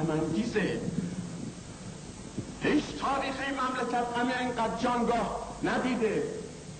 امنگیزه 0.00 0.80
هیچ 2.62 2.84
تاریخ 2.84 3.34
مملکت 3.48 4.06
همه 4.18 4.38
اینقدر 4.40 4.82
جانگاه 4.82 5.48
ندیده 5.62 6.22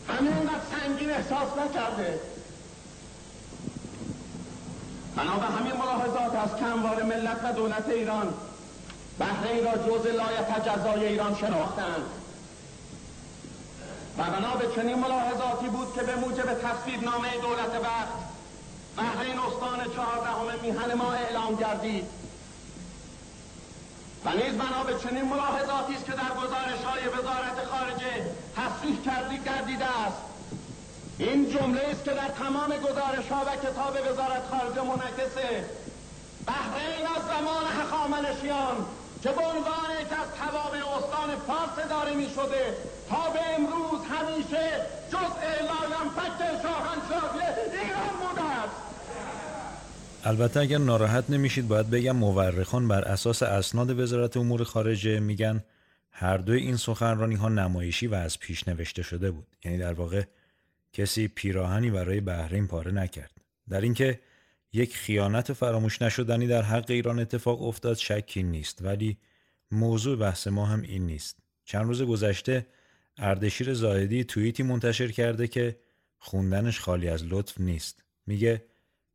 همه 0.09 0.37
اینقدر 0.38 0.61
سنگین 0.71 1.11
احساس 1.11 1.49
نکرده 1.59 2.21
بنا 5.16 5.37
به 5.37 5.47
همین 5.47 5.73
ملاحظات 5.73 6.35
از 6.35 6.61
کموار 6.61 7.02
ملت 7.02 7.40
و 7.44 7.52
دولت 7.52 7.88
ایران 7.88 8.35
بحرین 9.18 9.64
را 9.64 9.73
جز 9.73 10.06
لایت 10.06 10.64
جزای 10.66 11.06
ایران 11.06 11.35
شناختند 11.35 12.04
و 14.18 14.23
بنا 14.23 14.56
به 14.56 14.66
چنین 14.76 14.99
ملاحظاتی 14.99 15.68
بود 15.68 15.94
که 15.94 16.02
به 16.02 16.16
موجب 16.16 16.54
تصویب 16.54 17.02
نامه 17.02 17.28
دولت 17.42 17.83
وقت 17.83 18.25
بحرین 18.97 19.38
استان 19.38 19.94
چهاردهم 19.97 20.61
میهن 20.62 20.94
ما 20.94 21.12
اعلام 21.12 21.54
گردید 21.54 22.24
و 24.25 24.31
نیز 24.31 24.54
بنا 24.59 24.83
به 24.85 24.95
چنین 24.99 25.25
ملاحظاتی 25.25 25.95
است 25.95 26.04
که 26.04 26.12
در 26.12 26.35
گزارش 26.43 26.81
های 26.85 27.09
وزارت 27.09 27.64
خارجه 27.71 28.14
تصریح 28.57 29.02
کردی 29.04 29.38
گردیده 29.38 29.85
است. 29.85 30.16
این 31.19 31.50
جمله 31.50 31.81
است 31.81 32.04
که 32.04 32.11
در 32.11 32.28
تمام 32.28 32.71
گزارش 32.71 33.28
ها 33.31 33.43
و 33.47 33.57
کتاب 33.57 33.95
وزارت 34.11 34.43
خارجه 34.50 34.83
منعکسه. 34.83 35.64
بحرین 36.47 37.07
از 37.16 37.23
زمان 37.33 37.64
هخامنشیان 37.81 38.76
که 39.23 39.28
به 39.28 39.43
عنوان 39.45 39.90
یک 40.00 40.12
از 40.23 40.28
توابع 40.40 40.83
استان 40.97 41.31
فارس 41.47 41.88
داره 41.88 42.14
می 42.14 42.31
شده 42.31 42.76
تا 43.11 43.31
به 43.31 43.40
امروز 43.54 44.00
همیشه 44.14 44.87
جزء 45.09 45.43
لایمفک 45.69 46.40
شاهنشاهی 46.62 47.47
ایران 47.73 48.14
بوده 48.21 48.45
است. 48.45 48.84
البته 50.26 50.61
اگر 50.61 50.78
ناراحت 50.78 51.31
نمیشید 51.31 51.69
باید 51.69 51.90
بگم 51.90 52.16
مورخان 52.16 52.88
بر 52.88 53.04
اساس 53.04 53.43
اسناد 53.43 53.99
وزارت 53.99 54.37
امور 54.37 54.64
خارجه 54.64 55.21
میگن 55.21 55.64
هر 56.11 56.37
دوی 56.37 56.59
این 56.59 56.76
سخنرانی 56.76 57.35
ها 57.35 57.49
نمایشی 57.49 58.07
و 58.07 58.14
از 58.14 58.38
پیش 58.38 58.69
نوشته 58.69 59.02
شده 59.02 59.31
بود. 59.31 59.47
یعنی 59.64 59.78
در 59.78 59.93
واقع 59.93 60.23
کسی 60.93 61.28
پیراهنی 61.28 61.90
برای 61.90 62.21
بحرین 62.21 62.66
پاره 62.66 62.93
نکرد. 62.93 63.31
در 63.69 63.81
اینکه 63.81 64.21
یک 64.73 64.97
خیانت 64.97 65.52
فراموش 65.52 66.02
نشدنی 66.02 66.47
در 66.47 66.62
حق 66.62 66.90
ایران 66.90 67.19
اتفاق 67.19 67.62
افتاد 67.62 67.97
شکی 67.97 68.43
نیست. 68.43 68.83
ولی 68.83 69.19
موضوع 69.71 70.16
بحث 70.16 70.47
ما 70.47 70.66
هم 70.66 70.83
این 70.83 71.07
نیست. 71.07 71.37
چند 71.64 71.87
روز 71.87 72.02
گذشته 72.02 72.66
اردشیر 73.16 73.75
زاهدی 73.75 74.25
توییتی 74.25 74.62
منتشر 74.62 75.11
کرده 75.11 75.49
که 75.49 75.76
خوندنش 76.19 76.81
خالی 76.81 77.09
از 77.09 77.25
لطف 77.25 77.61
نیست. 77.61 78.04
میگه 78.26 78.62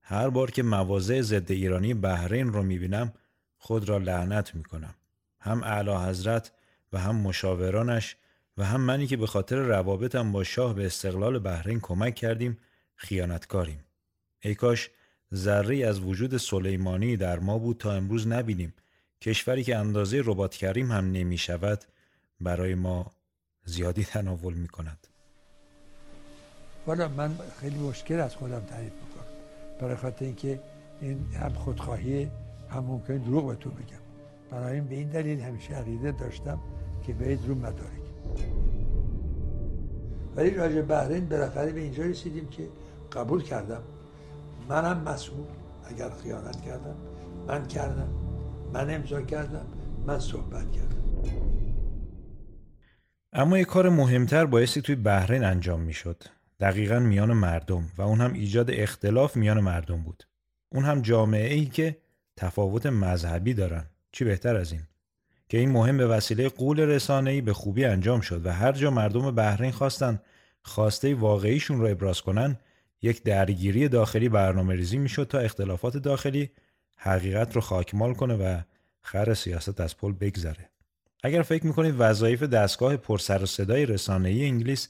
هر 0.10 0.30
بار 0.30 0.52
که 0.52 0.64
مواضع 0.64 1.22
ضد 1.22 1.52
ایرانی 1.52 1.94
بحرین 1.94 2.54
رو 2.54 2.64
می‌بینم 2.64 3.14
خود 3.58 3.90
را 3.90 3.98
لعنت 3.98 4.56
می‌کنم. 4.56 4.96
هم 5.40 5.64
اعلی 5.64 5.92
حضرت 5.92 6.52
و 6.94 7.00
هم 7.00 7.16
مشاورانش 7.16 8.16
و 8.58 8.66
هم 8.66 8.82
منی 8.82 9.08
که 9.08 9.18
به 9.18 9.28
خاطر 9.28 9.56
روابطم 9.56 10.32
با 10.32 10.44
شاه 10.44 10.74
به 10.74 10.86
استقلال 10.86 11.40
بحرین 11.40 11.80
کمک 11.80 12.16
کردیم 12.16 12.58
خیانتکاریم. 12.96 13.84
ای 14.40 14.56
کاش 14.56 14.90
ذره 15.34 15.88
از 15.88 16.00
وجود 16.00 16.38
سلیمانی 16.38 17.18
در 17.18 17.40
ما 17.40 17.58
بود 17.58 17.78
تا 17.78 17.94
امروز 17.94 18.28
نبینیم. 18.28 18.74
کشوری 19.22 19.64
که 19.64 19.78
اندازه 19.78 20.22
ربات 20.26 20.56
کریم 20.56 20.92
هم 20.92 21.12
نمی 21.12 21.38
شود 21.38 21.84
برای 22.40 22.76
ما 22.76 23.12
زیادی 23.66 24.06
تناول 24.06 24.54
می 24.54 24.68
کند 24.68 25.08
من 26.88 27.38
خیلی 27.62 27.78
مشکل 27.78 28.20
از 28.20 28.36
خودم 28.36 28.60
تعریف 28.60 28.94
می‌کنم. 28.94 29.19
برای 29.80 29.96
خاطر 29.96 30.26
اینکه 30.26 30.60
این 31.02 31.26
هم 31.34 31.54
خودخواهی 31.54 32.32
هم 32.70 32.84
ممکن 32.84 33.18
دروغ 33.18 33.48
به 33.48 33.56
تو 33.56 33.70
بگم. 33.70 34.00
برای 34.52 34.74
این 34.74 34.84
به 34.84 34.96
این 34.96 35.10
دلیل 35.10 35.40
همیشه 35.40 35.74
عقیده 35.74 36.12
داشتم 36.12 36.60
که 37.04 37.14
باید 37.14 37.40
رو 37.48 37.56
مدارک. 37.56 38.00
ولی 40.36 40.50
راجع 40.50 40.82
بحرین 40.82 41.30
بالاخره 41.30 41.72
به 41.72 41.80
اینجا 41.80 42.04
رسیدیم 42.04 42.48
که 42.48 42.68
قبول 43.12 43.44
کردم. 43.44 43.82
منم 44.70 45.02
مسئول 45.02 45.46
اگر 45.86 46.10
خیانت 46.10 46.62
کردم. 46.62 46.96
من 47.48 47.68
کردم. 47.68 48.10
من 48.74 48.96
امضا 48.96 49.22
کردم. 49.22 49.66
من 50.08 50.20
صحبت 50.20 50.72
کردم. 50.72 51.04
اما 53.34 53.58
یک 53.58 53.68
کار 53.68 53.90
مهمتر 53.90 54.46
بایستی 54.46 54.82
توی 54.82 54.96
بحرین 54.96 55.44
انجام 55.44 55.82
می‌شد. 55.82 56.24
دقیقا 56.60 57.00
میان 57.00 57.34
مردم 57.34 57.92
و 57.98 58.02
اون 58.02 58.22
هم 58.22 58.34
ایجاد 58.34 58.72
اختلاف 58.72 59.36
میان 59.38 59.60
مردم 59.60 60.02
بود. 60.04 60.24
اون 60.70 60.86
هم 60.86 61.02
جامعه 61.02 61.54
ای 61.54 61.66
که 61.66 61.98
تفاوت 62.38 62.86
مذهبی 62.86 63.54
دارن. 63.54 63.86
چی 64.12 64.24
بهتر 64.26 64.56
از 64.56 64.72
این؟ 64.72 64.82
که 65.50 65.58
این 65.58 65.72
مهم 65.72 65.98
به 65.98 66.08
وسیله 66.08 66.50
قول 66.50 66.80
رسانه‌ای 66.80 67.42
به 67.42 67.54
خوبی 67.54 67.86
انجام 67.86 68.22
شد 68.22 68.46
و 68.46 68.54
هر 68.54 68.72
جا 68.72 68.92
مردم 68.92 69.32
بحرین 69.32 69.72
خواستن 69.72 70.20
خواسته 70.62 71.16
واقعیشون 71.16 71.80
رو 71.80 71.88
ابراز 71.88 72.22
کنن 72.22 72.58
یک 73.02 73.24
درگیری 73.24 73.88
داخلی 73.88 74.30
برنامه 74.30 74.76
ریزی 74.76 74.98
می‌شد 74.98 75.28
تا 75.28 75.40
اختلافات 75.40 75.98
داخلی 75.98 76.50
حقیقت 76.98 77.56
رو 77.56 77.62
خاکمال 77.62 78.14
کنه 78.14 78.34
و 78.34 78.62
خر 79.02 79.34
سیاست 79.34 79.82
از 79.82 79.98
پل 79.98 80.12
بگذره. 80.12 80.70
اگر 81.24 81.42
فکر 81.42 81.68
می‌کنید 81.68 81.96
وظایف 81.98 82.44
دستگاه 82.44 82.98
پرسر 82.98 83.44
و 83.44 83.46
صدای 83.46 83.86
رسانه‌ای 83.86 84.46
انگلیس 84.46 84.90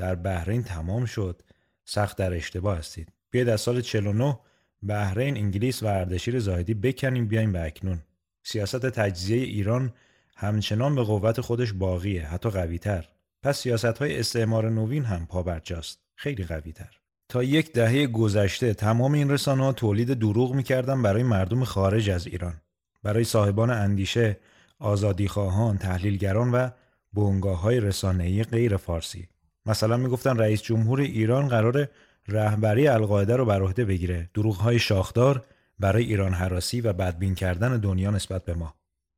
در 0.00 0.14
بحرین 0.14 0.62
تمام 0.62 1.04
شد 1.04 1.42
سخت 1.84 2.16
در 2.16 2.34
اشتباه 2.34 2.78
هستید. 2.78 3.08
بیاید 3.30 3.48
از 3.48 3.60
سال 3.60 3.80
49 3.80 4.38
بحرین 4.82 5.36
انگلیس 5.36 5.82
و 5.82 5.86
اردشیر 5.86 6.38
زاهدی 6.38 6.74
بکنیم 6.74 7.26
بیایم 7.26 7.52
به 7.52 7.66
اکنون. 7.66 8.02
سیاست 8.42 8.86
تجزیه 8.86 9.42
ایران 9.42 9.92
همچنان 10.36 10.94
به 10.94 11.02
قوت 11.02 11.40
خودش 11.40 11.72
باقیه 11.72 12.26
حتی 12.26 12.50
قویتر. 12.50 13.08
پس 13.42 13.58
سیاست 13.58 13.84
های 13.84 14.20
استعمار 14.20 14.70
نوین 14.70 15.04
هم 15.04 15.26
پابرجاست 15.26 15.98
خیلی 16.14 16.44
قویتر. 16.44 16.96
تا 17.28 17.42
یک 17.42 17.72
دهه 17.72 18.06
گذشته 18.06 18.74
تمام 18.74 19.12
این 19.12 19.30
رسانه 19.30 19.64
ها 19.64 19.72
تولید 19.72 20.12
دروغ 20.18 20.54
می‌کردن 20.54 21.02
برای 21.02 21.22
مردم 21.22 21.64
خارج 21.64 22.10
از 22.10 22.26
ایران 22.26 22.60
برای 23.02 23.24
صاحبان 23.24 23.70
اندیشه 23.70 24.36
آزادیخواهان 24.78 25.78
تحلیلگران 25.78 26.50
و 26.50 26.70
بونگاه 27.12 27.60
های 27.60 27.80
رسانه‌ای 27.80 28.44
غیر 28.44 28.76
فارسی 28.76 29.28
مثلا 29.66 29.96
می‌گفتن 29.96 30.36
رئیس 30.36 30.62
جمهور 30.62 31.00
ایران 31.00 31.48
قرار 31.48 31.88
رهبری 32.28 32.88
القاعده 32.88 33.36
رو 33.36 33.44
بر 33.44 33.62
عهده 33.62 33.84
بگیره. 33.84 34.30
دروغ 34.34 34.56
های 34.56 34.78
شاخدار 34.78 35.44
برای 35.78 36.04
ایران 36.04 36.34
حراسی 36.34 36.80
و 36.80 36.92
بدبین 36.92 37.34
کردن 37.34 37.76
دنیا 37.76 38.10
نسبت 38.10 38.44
به 38.44 38.54
ما. 38.54 38.74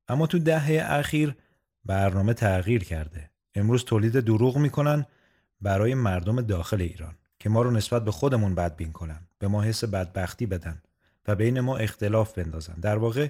اما 0.08 0.26
تو 0.26 0.38
دهه 0.38 0.84
اخیر 0.86 1.34
برنامه 1.84 2.34
تغییر 2.34 2.84
کرده. 2.84 3.30
امروز 3.54 3.84
تولید 3.84 4.20
دروغ 4.20 4.58
می‌کنن 4.58 5.06
برای 5.60 5.94
مردم 5.94 6.40
داخل 6.40 6.80
ایران 6.80 7.14
که 7.38 7.48
ما 7.48 7.62
رو 7.62 7.70
نسبت 7.70 8.04
به 8.04 8.10
خودمون 8.10 8.54
بدبین 8.54 8.92
کنن 8.92 9.20
به 9.38 9.48
ما 9.48 9.62
حس 9.62 9.84
بدبختی 9.84 10.46
بدن 10.46 10.82
و 11.28 11.34
بین 11.34 11.60
ما 11.60 11.76
اختلاف 11.76 12.38
بندازن. 12.38 12.74
در 12.74 12.98
واقع 12.98 13.28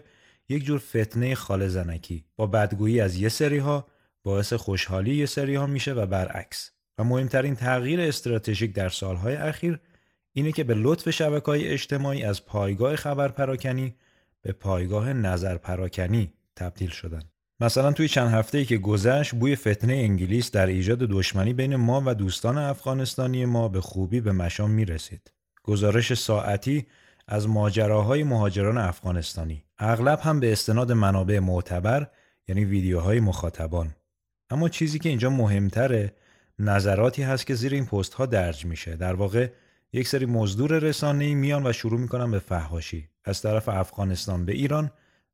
یک 0.48 0.64
جور 0.64 0.78
فتنه 0.78 1.34
خال 1.34 1.68
زنکی 1.68 2.24
با 2.36 2.46
بدگویی 2.46 3.00
از 3.00 3.16
یه 3.16 3.28
سری 3.28 3.58
ها 3.58 3.86
باعث 4.22 4.52
خوشحالی 4.52 5.14
یه 5.14 5.26
سری 5.26 5.54
ها 5.54 5.66
میشه 5.66 5.92
و 5.92 6.06
برعکس. 6.06 6.70
مهمترین 7.02 7.54
تغییر 7.54 8.00
استراتژیک 8.00 8.74
در 8.74 8.88
سالهای 8.88 9.36
اخیر 9.36 9.80
اینه 10.32 10.52
که 10.52 10.64
به 10.64 10.74
لطف 10.74 11.10
شبکه 11.10 11.46
های 11.46 11.68
اجتماعی 11.68 12.22
از 12.22 12.46
پایگاه 12.46 12.96
خبر 12.96 13.28
پراکنی 13.28 13.94
به 14.42 14.52
پایگاه 14.52 15.12
نظر 15.12 15.56
پراکنی 15.56 16.32
تبدیل 16.56 16.90
شدن. 16.90 17.22
مثلا 17.60 17.92
توی 17.92 18.08
چند 18.08 18.30
هفته 18.30 18.64
که 18.64 18.78
گذشت 18.78 19.34
بوی 19.34 19.56
فتنه 19.56 19.92
انگلیس 19.92 20.50
در 20.50 20.66
ایجاد 20.66 20.98
دشمنی 20.98 21.52
بین 21.52 21.76
ما 21.76 22.02
و 22.06 22.14
دوستان 22.14 22.58
افغانستانی 22.58 23.44
ما 23.44 23.68
به 23.68 23.80
خوبی 23.80 24.20
به 24.20 24.32
مشام 24.32 24.70
می 24.70 24.84
رسید. 24.84 25.32
گزارش 25.62 26.14
ساعتی 26.14 26.86
از 27.28 27.48
ماجراهای 27.48 28.22
مهاجران 28.22 28.78
افغانستانی. 28.78 29.64
اغلب 29.78 30.20
هم 30.22 30.40
به 30.40 30.52
استناد 30.52 30.92
منابع 30.92 31.38
معتبر 31.38 32.06
یعنی 32.48 32.64
ویدیوهای 32.64 33.20
مخاطبان. 33.20 33.94
اما 34.50 34.68
چیزی 34.68 34.98
که 34.98 35.08
اینجا 35.08 35.30
مهمتره 35.30 36.12
نظراتی 36.64 37.22
هست 37.22 37.46
که 37.46 37.54
زیر 37.54 37.74
این 37.74 37.86
پست 37.86 38.14
ها 38.14 38.26
درج 38.26 38.64
میشه. 38.64 38.96
در 38.96 39.14
واقع 39.14 39.50
یک 39.92 40.08
سری 40.08 40.26
مزدور 40.26 40.78
رسانه‌ای 40.78 41.34
میان 41.34 41.66
و 41.66 41.72
شروع 41.72 42.00
می‌کنن 42.00 42.30
به 42.30 42.38
فحاشی. 42.38 43.08
از 43.24 43.42
طرف 43.42 43.68
افغانستان 43.68 44.44
به 44.44 44.52
ایران 44.52 44.90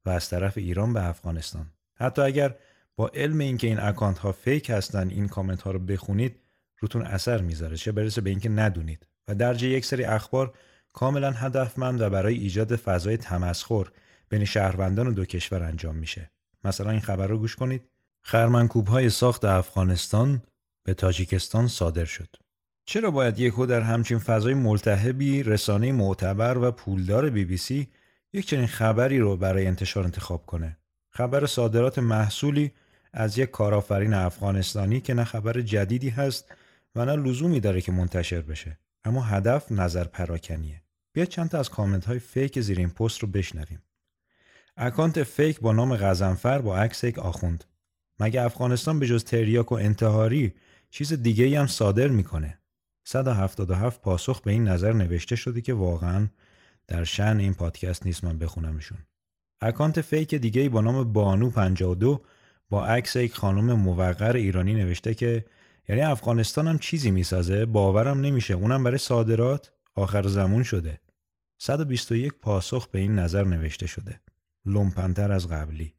و 0.07 0.11
از 0.11 0.29
طرف 0.31 0.59
ایران 0.59 0.93
به 0.93 1.09
افغانستان. 1.09 1.67
حتی 1.95 2.23
اگر 2.23 2.55
با 2.97 3.09
علم 3.09 3.39
اینکه 3.39 3.67
این 3.67 3.81
اکانت 3.81 4.19
ها 4.19 4.33
فیک 4.33 4.71
هستن 4.71 5.11
این 5.11 5.29
کامنت 5.29 5.63
ها 5.63 5.71
رو 5.71 5.79
بخونید 5.79 6.37
روتون 6.79 7.03
اثر 7.03 7.41
می‌ذاره. 7.41 7.77
چه 7.77 7.93
برسه 7.93 8.21
به 8.21 8.31
اینکه 8.31 8.49
ندونید. 8.49 9.07
و 9.29 9.35
درجه 9.35 9.69
یک 9.69 9.85
سری 9.85 10.05
اخبار 10.05 10.55
کاملا 10.93 11.31
هدفمند 11.31 12.01
و 12.01 12.11
برای 12.11 12.35
ایجاد 12.35 12.77
فضای 12.77 13.17
تمسخر 13.17 13.87
بین 14.29 14.45
شهروندان 14.45 15.13
دو 15.13 15.25
کشور 15.25 15.63
انجام 15.63 15.97
میشه. 15.97 16.31
مثلا 16.65 16.91
این 16.91 17.01
خبر 17.01 17.27
رو 17.27 17.39
گوش 17.39 17.57
کنید. 17.57 17.83
خرمنکوب 18.21 18.89
های 18.89 19.11
ساخت 19.11 19.45
افغانستان 19.45 20.43
به 20.89 20.95
تاجیکستان 20.95 21.69
صادر 21.69 22.05
شد. 22.05 22.29
چرا 22.85 23.11
باید 23.11 23.39
یکو 23.39 23.67
در 23.67 23.81
همچین 23.81 24.19
فضای 24.19 24.55
ملتهبی 24.55 25.43
رسانه 25.43 25.93
معتبر 25.93 26.59
و 26.59 26.71
پولدار 26.71 27.31
بی 27.31 27.45
بی 27.45 27.57
سی 27.57 27.89
یک 28.33 28.47
چنین 28.47 28.67
خبری 28.67 29.19
رو 29.19 29.37
برای 29.37 29.67
انتشار 29.67 30.05
انتخاب 30.05 30.47
کنه؟ 30.47 30.79
خبر 31.11 31.47
صادرات 31.47 31.99
محصولی 31.99 32.73
از 33.13 33.39
یک 33.39 33.51
کارآفرین 33.51 34.15
افغانستانی 34.15 35.01
که 35.01 35.15
نه 35.15 35.25
خبر 35.25 35.61
جدیدی 35.61 36.09
هست 36.09 36.55
و 36.95 37.05
نه 37.05 37.17
لزومی 37.17 37.61
داره 37.61 37.81
که 37.81 37.93
منتشر 37.93 38.41
بشه. 38.41 38.79
اما 39.05 39.23
هدف 39.23 39.73
نظر 39.73 40.05
پراکنیه. 40.05 40.83
بیا 41.13 41.25
چند 41.25 41.49
تا 41.49 41.59
از 41.59 41.71
کامنت 41.71 42.05
های 42.05 42.19
فیک 42.19 42.61
زیر 42.61 42.79
این 42.79 42.91
پست 42.91 43.19
رو 43.19 43.29
بشنویم. 43.29 43.83
account 44.77 45.23
fake 45.23 45.61
با 45.61 45.73
نام 45.73 45.97
غزنفر 45.97 46.59
با 46.59 46.77
عکس 46.79 47.05
یک 47.05 47.19
آخوند. 47.19 47.65
مگه 48.21 48.43
افغانستان 48.43 48.99
به 48.99 49.07
جز 49.07 49.25
تریاک 49.25 49.73
و 49.73 49.75
انتحاری 49.75 50.55
چیز 50.91 51.13
دیگه 51.13 51.45
ای 51.45 51.55
هم 51.55 51.67
صادر 51.67 52.09
می‌کنه. 52.09 52.59
177 53.05 54.01
پاسخ 54.01 54.41
به 54.41 54.51
این 54.51 54.69
نظر 54.69 54.93
نوشته 54.93 55.37
شده 55.37 55.61
که 55.61 55.75
واقعا 55.75 56.29
در 56.87 57.05
شأن 57.05 57.37
این 57.41 57.55
پادکست 57.55 58.07
نیست 58.07 58.25
من 58.25 58.39
بخونمشون. 58.39 58.99
account 59.61 60.01
fake 60.01 60.35
دیگه 60.35 60.61
ای 60.61 60.69
با 60.69 60.81
نام 60.81 61.13
بانو 61.13 61.51
52 61.51 62.23
با 62.71 62.87
عکس 62.87 63.17
یک 63.17 63.35
خانم 63.35 63.73
موقر 63.73 64.37
ایرانی 64.37 64.75
نوشته 64.75 65.15
که 65.15 65.45
یعنی 65.89 66.03
افغانستان 66.03 66.69
هم 66.69 66.79
چیزی 66.79 67.11
می‌سازه 67.11 67.67
باورم 67.67 68.21
نمیشه. 68.21 68.55
اونم 68.55 68.85
برای 68.85 68.99
صادرات 68.99 69.73
آخر 69.95 70.27
زمون 70.27 70.63
شده. 70.63 71.01
121 71.59 72.33
پاسخ 72.33 72.89
به 72.89 72.99
این 72.99 73.19
نظر 73.19 73.45
نوشته 73.45 73.87
شده. 73.87 74.21
لومپنتر 74.67 75.33
از 75.33 75.49
قبلی. 75.49 75.95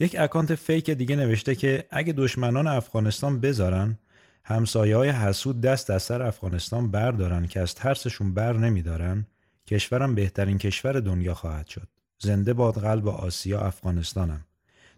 یک 0.00 0.16
account 0.18 0.54
fake 0.54 0.90
دیگه 0.90 1.16
نوشته 1.16 1.54
که 1.54 1.86
اگه 1.90 2.12
دشمنان 2.12 2.66
افغانستان 2.66 3.40
بذارن 3.40 3.98
همسایه 4.44 4.96
های 4.96 5.08
حسود 5.08 5.60
دست 5.60 5.90
از 5.90 6.02
سر 6.02 6.22
افغانستان 6.22 6.90
بردارن 6.90 7.46
که 7.46 7.60
از 7.60 7.74
ترسشون 7.74 8.34
بر 8.34 8.56
نمیدارن 8.56 9.26
کشورم 9.66 10.14
بهترین 10.14 10.58
کشور 10.58 11.00
دنیا 11.00 11.34
خواهد 11.34 11.66
شد 11.66 11.88
زنده 12.18 12.54
باد 12.54 12.80
قلب 12.80 13.08
آسیا 13.08 13.60
افغانستانم 13.60 14.44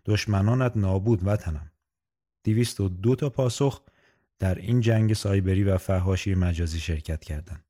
دشمنانت 0.07 0.73
نابود 0.77 1.27
وطنم 1.27 1.71
دیویست 2.43 2.81
و 2.81 2.89
دو 2.89 3.15
تا 3.15 3.31
پاسخ 3.31 3.83
در 4.39 4.55
این 4.55 4.81
جنگ 4.81 5.13
سایبری 5.13 5.65
و 5.65 5.79
فهاشی 5.79 6.35
مجازی 6.35 6.81
شرکت 6.81 7.25
کردند. 7.25 7.65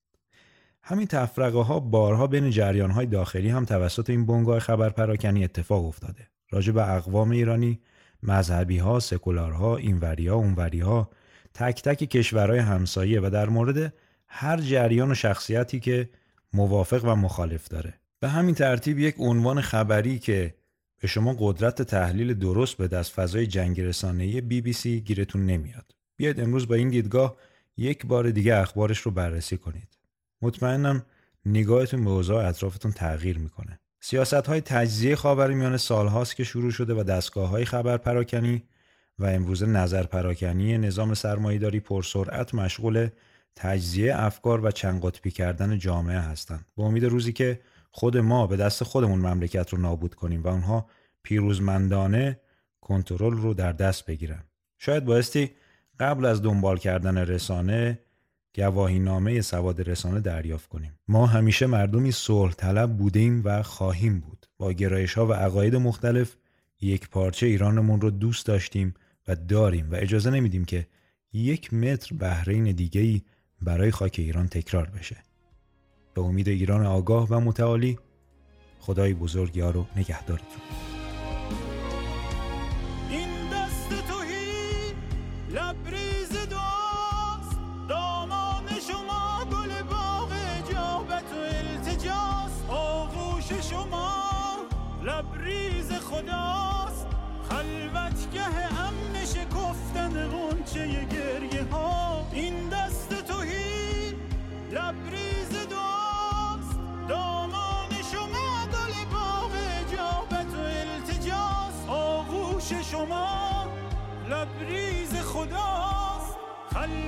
همین 0.83 1.07
تفرقه 1.07 1.59
ها 1.59 1.81
بارها 1.81 2.27
بین 2.27 2.51
جریان 2.51 2.91
های 2.91 3.07
داخلی 3.07 3.49
هم 3.49 3.64
توسط 3.64 4.11
این 4.11 4.27
بنگاه 4.27 4.59
خبر 4.59 4.91
پراکنی 4.91 5.45
اتفاق 5.45 5.85
افتاده. 5.85 6.29
راجع 6.51 6.73
به 6.73 6.93
اقوام 6.93 7.31
ایرانی، 7.31 7.81
مذهبی 8.23 8.79
ها، 8.79 9.01
سکولارها، 9.01 9.77
اینوری 9.77 10.29
ها، 10.29 10.35
اونوری 10.35 10.81
ها، 10.81 11.11
تک 11.55 11.83
تک 11.83 11.99
کشورهای 11.99 12.59
همسایه 12.59 13.21
و 13.21 13.31
در 13.31 13.49
مورد 13.49 13.95
هر 14.27 14.61
جریان 14.61 15.11
و 15.11 15.15
شخصیتی 15.15 15.81
که 15.81 16.11
موافق 16.53 17.05
و 17.05 17.17
مخالف 17.17 17.69
داره. 17.69 17.95
به 18.21 18.29
همین 18.29 18.55
ترتیب 18.55 18.99
یک 18.99 19.15
عنوان 19.19 19.61
خبری 19.61 20.19
که 20.19 20.55
به 21.01 21.09
شما 21.09 21.37
قدرت 21.39 21.83
تحلیل 21.83 22.35
درست 22.35 22.77
به 22.77 22.89
دست 22.89 23.13
فضای 23.13 23.47
جنگ 23.47 23.81
رسانه‌ای 23.81 24.41
بی 24.41 24.61
بی 24.61 24.73
سی 24.73 25.01
گیرتون 25.01 25.47
نمیاد. 25.47 25.95
بیاید 26.17 26.41
امروز 26.41 26.69
با 26.69 26.75
این 26.75 26.89
دیدگاه 26.89 27.37
یک 27.77 28.07
بار 28.07 28.31
دیگه 28.31 28.57
اخبارش 28.57 28.99
رو 28.99 29.11
بررسی 29.11 29.57
کنید. 29.57 29.99
مطمئنم 30.43 31.07
نگاهتون 31.47 32.05
به 32.05 32.11
اوضاع 32.11 32.49
اطرافتون 32.49 32.93
تغییر 32.93 33.39
می‌کنه. 33.39 33.81
سیاست 34.01 34.35
های 34.35 34.61
تجزیه 34.61 35.17
میان 35.35 35.77
سالهاست 35.77 36.37
که 36.37 36.45
شروع 36.45 36.71
شده 36.71 36.95
و 36.95 37.03
دستگاه 37.03 37.49
های 37.49 37.65
خبر 37.65 37.97
پراکنی 37.97 38.63
و 39.19 39.25
امروز 39.25 39.63
نظر 39.63 40.03
پراکنی 40.03 40.79
نظام 40.79 41.15
سرمایهداری 41.15 41.81
پرسرعت 41.81 42.55
مشغول 42.55 43.09
تجزیه 43.57 44.21
افکار 44.21 44.65
و 44.65 44.71
چند 44.71 45.05
قطبی 45.05 45.31
کردن 45.31 45.79
جامعه 45.79 46.19
هستند. 46.19 46.67
با 46.77 46.85
امید 46.85 47.05
روزی 47.05 47.33
که 47.33 47.61
خود 47.91 48.17
ما 48.17 48.47
به 48.47 48.57
دست 48.57 48.85
خودمون 48.85 49.19
مملکت 49.19 49.71
رو 49.71 49.79
نابود 49.81 50.15
کنیم 50.15 50.43
و 50.43 50.49
اونها 50.49 50.87
پیروزمندانه 51.23 52.41
کنترل 52.81 53.37
رو 53.37 53.55
در 53.55 53.73
دست 53.73 54.07
بگیرن 54.07 54.45
شاید 54.79 55.05
بایستی 55.05 55.51
قبل 56.01 56.25
از 56.25 56.43
دنبال 56.43 56.79
کردن 56.79 57.19
رسانه 57.19 57.99
گواهی 58.59 58.99
نامه 58.99 59.40
سواد 59.40 59.90
رسانه 59.90 60.21
دریافت 60.21 60.68
کنیم. 60.68 60.92
ما 61.09 61.27
همیشه 61.27 61.66
مردمی 61.66 62.12
صلح 62.12 62.53
طلب 62.53 62.97
بودیم 62.97 63.42
و 63.44 63.62
خواهیم 63.62 64.21
بود. 64.21 64.47
با 64.59 64.73
گرایش 64.73 65.14
ها 65.14 65.27
و 65.27 65.33
عقاید 65.33 65.77
مختلف 65.77 66.37
یک 66.81 67.09
پارچه 67.09 67.47
ایرانمون 67.47 68.01
رو 68.01 68.11
دوست 68.11 68.47
داشتیم 68.47 68.94
و 69.29 69.37
داریم 69.37 69.90
و 69.90 69.94
اجازه 69.94 70.31
نمیدیم 70.31 70.64
که 70.64 70.87
یک 71.33 71.75
متر 71.75 72.16
بحرین 72.16 72.73
دیگه 72.73 73.01
ای 73.01 73.23
برای 73.62 73.90
خاک 73.90 74.14
ایران 74.18 74.49
تکرار 74.49 74.90
بشه. 74.90 75.16
به 76.14 76.21
امید 76.21 76.49
ایران 76.49 76.87
آگاه 76.87 77.29
و 77.31 77.40
متعالی 77.40 77.99
خدای 78.79 79.14
بزرگ 79.14 79.57
یارو 79.57 79.87
نگهدارتون 79.97 80.88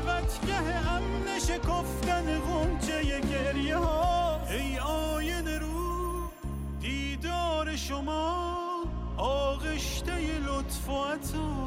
خلوتگه 0.10 0.91
امن 0.91 1.39
شکفتن 1.39 2.39
غنچه 2.39 3.19
گریه 3.19 3.77
ها 3.77 4.41
ای 4.49 4.79
آینه 4.79 5.58
رو 5.58 6.29
دیدار 6.81 7.75
شما 7.75 8.55
آغشته 9.17 10.39
لطف 10.39 10.89
و 10.89 11.03
عطا 11.03 11.65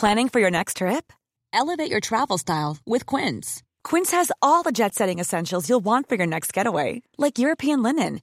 Planning 0.00 0.30
for 0.30 0.40
your 0.40 0.50
next 0.50 0.78
trip? 0.78 1.12
Elevate 1.52 1.90
your 1.90 2.00
travel 2.00 2.38
style 2.38 2.78
with 2.86 3.04
Quince. 3.04 3.62
Quince 3.84 4.12
has 4.12 4.32
all 4.40 4.62
the 4.62 4.72
jet 4.72 4.94
setting 4.94 5.18
essentials 5.18 5.68
you'll 5.68 5.84
want 5.84 6.08
for 6.08 6.14
your 6.14 6.26
next 6.26 6.54
getaway, 6.54 7.02
like 7.18 7.38
European 7.38 7.82
linen, 7.82 8.22